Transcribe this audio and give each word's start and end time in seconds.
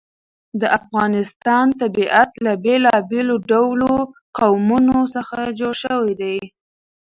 د 0.59 0.61
افغانستان 0.79 1.65
طبیعت 1.81 2.31
له 2.45 2.51
بېلابېلو 2.63 3.35
ډولو 3.49 3.93
قومونه 4.37 4.95
څخه 5.15 5.39
جوړ 5.59 5.73
شوی 5.83 6.13
دی. 6.21 6.37